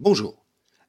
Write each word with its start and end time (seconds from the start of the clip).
Bonjour. 0.00 0.44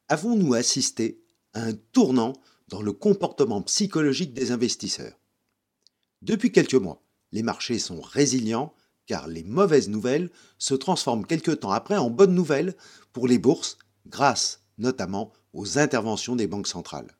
Avons-nous 0.10 0.56
assisté 0.56 1.22
à 1.54 1.62
un 1.62 1.74
tournant 1.92 2.34
dans 2.70 2.82
le 2.82 2.92
comportement 2.92 3.62
psychologique 3.62 4.34
des 4.34 4.52
investisseurs? 4.52 5.20
Depuis 6.24 6.52
quelques 6.52 6.74
mois, 6.74 7.04
les 7.32 7.44
marchés 7.44 7.78
sont 7.78 8.02
résilients 8.02 8.74
car 9.06 9.28
les 9.28 9.44
mauvaises 9.44 9.90
nouvelles 9.90 10.32
se 10.58 10.74
transforment 10.74 11.28
quelque 11.28 11.52
temps 11.52 11.70
après 11.70 11.98
en 11.98 12.10
bonnes 12.10 12.34
nouvelles 12.34 12.76
pour 13.14 13.28
les 13.28 13.38
bourses 13.38 13.78
grâce 14.08 14.64
notamment 14.80 15.32
aux 15.54 15.78
interventions 15.78 16.36
des 16.36 16.48
banques 16.48 16.68
centrales. 16.68 17.16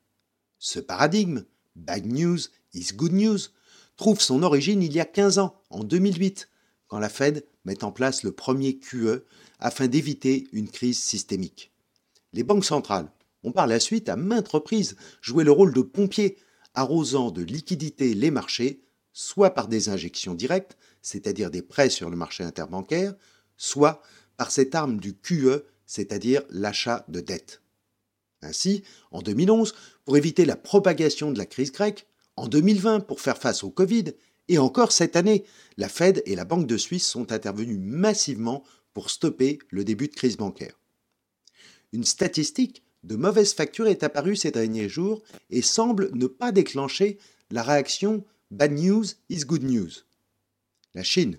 Ce 0.58 0.80
paradigme, 0.80 1.44
bad 1.76 2.04
news 2.04 2.40
is 2.74 2.94
good 2.94 3.12
news, 3.12 3.38
trouve 3.96 4.20
son 4.20 4.42
origine 4.42 4.82
il 4.82 4.92
y 4.92 4.98
a 4.98 5.04
15 5.04 5.38
ans, 5.38 5.54
en 5.70 5.84
2008, 5.84 6.48
quand 6.88 6.98
la 6.98 7.08
Fed 7.08 7.46
met 7.64 7.84
en 7.84 7.92
place 7.92 8.24
le 8.24 8.32
premier 8.32 8.76
QE 8.76 9.24
afin 9.60 9.86
d'éviter 9.86 10.48
une 10.50 10.68
crise 10.68 10.98
systémique. 10.98 11.72
Les 12.36 12.42
banques 12.44 12.66
centrales 12.66 13.10
ont 13.44 13.52
par 13.52 13.66
la 13.66 13.80
suite 13.80 14.10
à 14.10 14.16
maintes 14.16 14.48
reprises 14.48 14.96
joué 15.22 15.42
le 15.42 15.52
rôle 15.52 15.72
de 15.72 15.80
pompiers, 15.80 16.36
arrosant 16.74 17.30
de 17.30 17.40
liquidités 17.40 18.12
les 18.12 18.30
marchés, 18.30 18.82
soit 19.14 19.54
par 19.54 19.68
des 19.68 19.88
injections 19.88 20.34
directes, 20.34 20.76
c'est-à-dire 21.00 21.50
des 21.50 21.62
prêts 21.62 21.88
sur 21.88 22.10
le 22.10 22.16
marché 22.16 22.44
interbancaire, 22.44 23.14
soit 23.56 24.02
par 24.36 24.50
cette 24.50 24.74
arme 24.74 25.00
du 25.00 25.16
QE, 25.16 25.64
c'est-à-dire 25.86 26.42
l'achat 26.50 27.06
de 27.08 27.20
dettes. 27.20 27.62
Ainsi, 28.42 28.82
en 29.12 29.22
2011, 29.22 29.74
pour 30.04 30.18
éviter 30.18 30.44
la 30.44 30.56
propagation 30.56 31.32
de 31.32 31.38
la 31.38 31.46
crise 31.46 31.72
grecque, 31.72 32.06
en 32.36 32.48
2020 32.48 33.00
pour 33.00 33.22
faire 33.22 33.38
face 33.38 33.64
au 33.64 33.70
Covid, 33.70 34.12
et 34.48 34.58
encore 34.58 34.92
cette 34.92 35.16
année, 35.16 35.46
la 35.78 35.88
Fed 35.88 36.22
et 36.26 36.36
la 36.36 36.44
Banque 36.44 36.66
de 36.66 36.76
Suisse 36.76 37.06
sont 37.06 37.32
intervenus 37.32 37.78
massivement 37.80 38.62
pour 38.92 39.08
stopper 39.08 39.58
le 39.70 39.84
début 39.84 40.08
de 40.08 40.14
crise 40.14 40.36
bancaire. 40.36 40.78
Une 41.96 42.04
statistique 42.04 42.82
de 43.04 43.16
mauvaise 43.16 43.54
facture 43.54 43.86
est 43.86 44.02
apparue 44.02 44.36
ces 44.36 44.50
derniers 44.50 44.86
jours 44.86 45.22
et 45.48 45.62
semble 45.62 46.10
ne 46.12 46.26
pas 46.26 46.52
déclencher 46.52 47.16
la 47.50 47.62
réaction 47.62 48.22
Bad 48.50 48.72
news 48.72 49.06
is 49.30 49.46
good 49.46 49.62
news. 49.62 49.88
La 50.92 51.02
Chine 51.02 51.38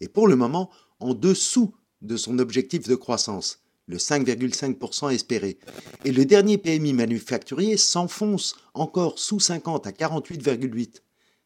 est 0.00 0.06
pour 0.06 0.28
le 0.28 0.36
moment 0.36 0.70
en 1.00 1.12
dessous 1.12 1.74
de 2.02 2.16
son 2.16 2.38
objectif 2.38 2.86
de 2.86 2.94
croissance, 2.94 3.64
le 3.88 3.96
5,5% 3.96 5.12
espéré, 5.12 5.58
et 6.04 6.12
le 6.12 6.24
dernier 6.24 6.56
PMI 6.56 6.92
manufacturier 6.92 7.76
s'enfonce 7.76 8.54
encore 8.74 9.18
sous 9.18 9.40
50 9.40 9.88
à 9.88 9.90
48,8. 9.90 11.02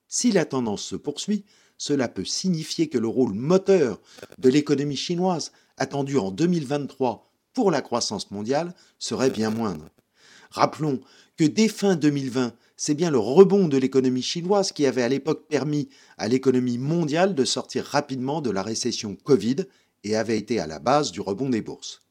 Si 0.07 0.33
la 0.33 0.45
tendance 0.45 0.83
se 0.83 0.97
poursuit, 0.97 1.47
cela 1.79 2.09
peut 2.09 2.27
signifier 2.27 2.91
que 2.91 2.99
le 2.99 3.09
rôle 3.09 3.33
moteur 3.33 4.03
de 4.37 4.51
l'économie 4.51 4.99
chinoise, 4.99 5.51
attendu 5.79 6.19
en 6.19 6.31
2023 6.31 7.30
pour 7.53 7.71
la 7.71 7.83
croissance 7.83 8.31
mondiale, 8.31 8.75
serait 8.99 9.31
bien 9.31 9.51
moindre. 9.51 9.89
Rappelons 10.51 11.01
que 11.37 11.45
dès 11.45 11.69
fin 11.69 11.97
2020, 11.97 12.55
c'est 12.77 12.95
bien 12.95 13.11
le 13.11 13.19
rebond 13.19 13.69
de 13.69 13.77
l'économie 13.77 14.23
chinoise 14.23 14.73
qui 14.73 14.87
avait 14.87 15.03
à 15.03 15.09
l'époque 15.09 15.47
permis 15.49 15.89
à 16.19 16.29
l'économie 16.29 16.79
mondiale 16.79 17.35
de 17.35 17.45
sortir 17.45 17.85
rapidement 17.85 18.41
de 18.41 18.51
la 18.51 18.63
récession 18.63 19.17
Covid 19.17 19.57
et 20.03 20.17
avait 20.17 20.39
été 20.39 20.59
à 20.61 20.67
la 20.67 20.79
base 20.79 21.13
du 21.13 21.21
rebond 21.21 21.51
des 21.51 21.63
bourses. 21.63 22.03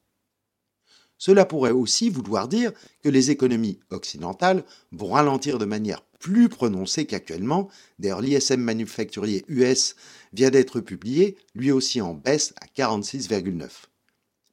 Cela 1.17 1.45
pourrait 1.45 1.71
aussi 1.71 2.09
vouloir 2.09 2.47
dire 2.47 2.71
que 3.03 3.09
les 3.09 3.29
économies 3.29 3.79
occidentales 3.89 4.63
vont 4.91 5.11
ralentir 5.11 5.57
de 5.57 5.65
manière 5.65 6.01
plus 6.19 6.49
prononcée 6.49 7.05
qu'actuellement. 7.05 7.69
D'ailleurs, 7.97 8.21
l'ISM 8.21 8.61
manufacturier 8.61 9.43
US 9.47 9.95
vient 10.33 10.49
d'être 10.49 10.79
publié, 10.79 11.37
lui 11.55 11.71
aussi 11.71 11.99
en 11.99 12.13
baisse 12.13 12.53
à 12.61 12.67
46,9. 12.67 13.67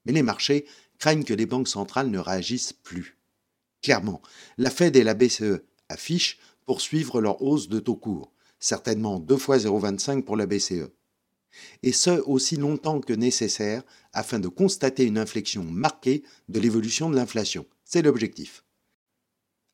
Mais 0.07 0.13
les 0.13 0.23
marchés 0.23 0.65
craignent 0.99 1.25
que 1.25 1.35
les 1.35 1.47
banques 1.47 1.69
centrales 1.69 2.11
ne 2.11 2.19
réagissent 2.19 2.73
plus. 2.73 3.19
Clairement, 3.83 4.23
la 4.57 4.71
Fed 4.71 4.97
et 4.97 5.05
la 5.05 5.15
BCE 5.15 5.61
affichent 5.89 6.39
poursuivre 6.65 7.21
leur 7.21 7.43
hausse 7.43 7.69
de 7.69 7.79
taux 7.79 7.97
court, 7.97 8.33
certainement 8.59 9.21
2 9.21 9.37
fois 9.37 9.59
0,25 9.59 10.23
pour 10.23 10.37
la 10.37 10.47
BCE 10.47 10.91
et 11.83 11.93
ce 11.93 12.11
aussi 12.23 12.57
longtemps 12.57 13.01
que 13.01 13.13
nécessaire 13.13 13.83
afin 14.13 14.39
de 14.39 14.49
constater 14.49 15.05
une 15.05 15.19
inflexion 15.19 15.65
marquée 15.65 16.23
de 16.49 16.61
l'évolution 16.61 17.11
de 17.11 17.17
l'inflation. 17.17 17.67
C'est 17.85 18.03
l'objectif. 18.03 18.65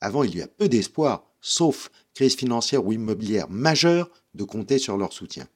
Avant, 0.01 0.25
il 0.25 0.37
y 0.37 0.43
a 0.43 0.49
peu 0.49 0.69
d'espoir, 0.69 1.25
sauf 1.41 1.91
crise 2.15 2.35
financière 2.35 2.85
ou 2.85 2.93
immobilière 2.93 3.49
majeure, 3.49 4.11
de 4.35 4.45
compter 4.45 4.79
sur 4.79 4.97
leur 4.97 5.13
soutien. 5.13 5.47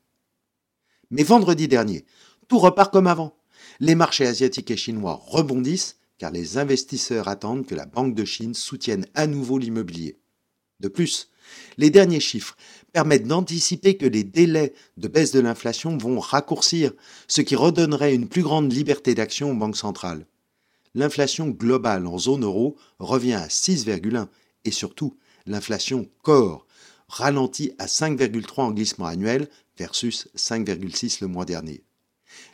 Mais 1.11 1.23
vendredi 1.23 1.69
dernier, 1.69 2.05
tout 2.49 2.59
repart 2.59 2.93
comme 2.93 3.07
avant. 3.07 3.37
Les 3.81 3.95
marchés 3.95 4.27
asiatiques 4.27 4.71
et 4.71 4.77
chinois 4.77 5.21
rebondissent 5.27 5.97
car 6.19 6.31
les 6.31 6.59
investisseurs 6.59 7.29
attendent 7.29 7.67
que 7.67 7.75
la 7.75 7.87
Banque 7.87 8.15
de 8.15 8.25
Chine 8.25 8.55
soutienne 8.55 9.07
à 9.15 9.27
nouveau 9.27 9.59
l'immobilier. 9.59 10.19
De 10.81 10.89
plus, 10.89 11.31
les 11.79 11.91
derniers 11.91 12.21
chiffres 12.21 12.57
permettent 12.93 13.27
d'anticiper 13.27 13.97
que 13.97 14.07
les 14.07 14.25
délais 14.25 14.75
de 14.97 15.09
baisse 15.09 15.33
de 15.33 15.41
l'inflation 15.41 15.97
vont 15.97 16.19
raccourcir, 16.19 16.93
ce 17.29 17.41
qui 17.41 17.57
redonnerait 17.57 18.15
une 18.15 18.29
plus 18.29 18.43
grande 18.43 18.73
liberté 18.73 19.15
d'action 19.15 19.51
aux 19.51 19.55
banques 19.55 19.77
centrales. 19.77 20.27
L'inflation 20.95 21.49
globale 21.49 22.07
en 22.07 22.19
zone 22.19 22.45
euro 22.45 22.77
revient 22.99 23.35
à 23.35 23.49
6,1 23.49 24.29
et 24.65 24.71
surtout 24.71 25.17
l'inflation 25.47 26.09
corps 26.23 26.67
ralentit 27.09 27.73
à 27.79 27.87
5,3 27.87 28.61
en 28.63 28.71
glissement 28.73 29.07
annuel 29.07 29.49
versus 29.79 30.29
5,6 30.37 31.19
le 31.21 31.29
mois 31.29 31.45
dernier. 31.45 31.86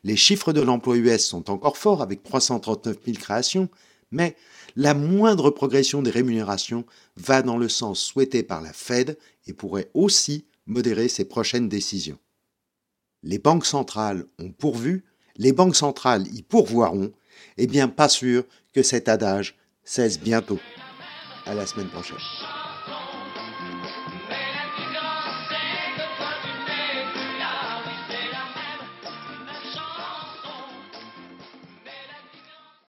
Les 0.04 0.16
chiffres 0.16 0.53
de 0.53 0.60
l'emploi 0.60 0.97
US 0.97 1.25
sont 1.25 1.50
encore 1.50 1.76
forts 1.76 2.03
avec 2.03 2.22
339 2.22 2.97
000 3.04 3.16
créations, 3.19 3.69
mais 4.10 4.37
la 4.76 4.94
moindre 4.94 5.50
progression 5.50 6.03
des 6.03 6.10
rémunérations 6.10 6.84
va 7.16 7.43
dans 7.43 7.56
le 7.56 7.69
sens 7.69 8.00
souhaité 8.00 8.42
par 8.42 8.60
la 8.60 8.72
Fed 8.72 9.19
et 9.47 9.53
pourrait 9.53 9.91
aussi 9.94 10.44
modérer 10.66 11.09
ses 11.09 11.25
prochaines 11.25 11.69
décisions. 11.69 12.19
Les 13.22 13.38
banques 13.38 13.66
centrales 13.66 14.25
ont 14.38 14.50
pourvu, 14.50 15.04
les 15.37 15.53
banques 15.53 15.76
centrales 15.76 16.26
y 16.34 16.42
pourvoiront, 16.42 17.12
et 17.56 17.66
bien 17.66 17.88
pas 17.88 18.09
sûr 18.09 18.44
que 18.72 18.82
cet 18.82 19.09
adage 19.09 19.56
cesse 19.84 20.21
bientôt. 20.21 20.59
À 21.47 21.54
la 21.54 21.66
semaine 21.66 21.88
prochaine. 21.88 22.16